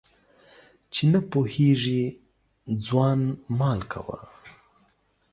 [0.93, 2.03] چي نه پوهېږي
[2.85, 3.19] ځوان
[3.59, 4.19] مال کوه.